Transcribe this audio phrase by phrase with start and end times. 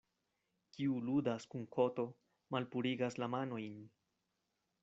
[0.77, 2.07] Kiu ludas kun koto,
[2.57, 3.81] malpurigas la manojn.